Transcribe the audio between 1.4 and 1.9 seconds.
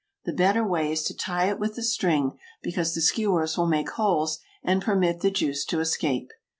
it with a